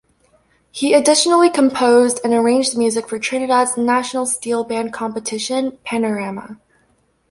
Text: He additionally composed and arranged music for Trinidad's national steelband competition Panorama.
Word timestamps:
He 0.71 0.95
additionally 0.95 1.51
composed 1.51 2.21
and 2.23 2.33
arranged 2.33 2.75
music 2.75 3.07
for 3.07 3.19
Trinidad's 3.19 3.77
national 3.77 4.25
steelband 4.25 4.91
competition 4.91 5.77
Panorama. 5.83 6.57